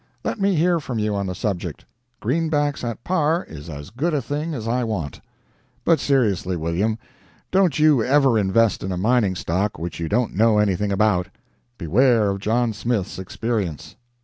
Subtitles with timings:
[0.23, 1.85] Let me hear from you on the subject.
[2.23, 5.21] Greenbacks at par is as good a thing as I want.
[5.85, 6.97] But seriously, William,
[7.51, 11.27] don't you ever invest in a mining stock which you don't know anything about;
[11.77, 13.95] beware of John Smith's experience.